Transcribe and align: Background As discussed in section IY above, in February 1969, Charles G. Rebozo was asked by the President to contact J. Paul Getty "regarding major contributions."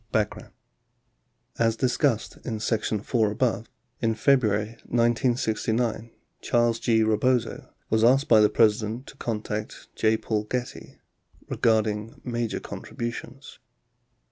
Background 0.11 0.51
As 1.59 1.75
discussed 1.75 2.39
in 2.43 2.59
section 2.59 3.01
IY 3.01 3.31
above, 3.31 3.67
in 4.01 4.15
February 4.15 4.69
1969, 4.85 6.09
Charles 6.41 6.79
G. 6.79 7.03
Rebozo 7.03 7.71
was 7.91 8.03
asked 8.03 8.27
by 8.27 8.41
the 8.41 8.49
President 8.49 9.05
to 9.05 9.17
contact 9.17 9.89
J. 9.95 10.17
Paul 10.17 10.45
Getty 10.45 10.97
"regarding 11.49 12.19
major 12.23 12.59
contributions." 12.59 13.59